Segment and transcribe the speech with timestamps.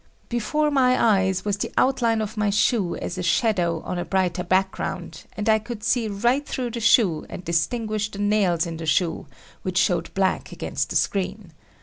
[0.29, 4.43] Before my eyes was the outline of my shoe as a shadow on a brighter
[4.43, 8.87] background and I could see right through the shoe and distinguish the nails in the
[8.87, 9.27] shoe
[9.61, 11.51] which showed black against the screen.